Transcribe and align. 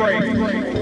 Tennessee. 0.00 0.79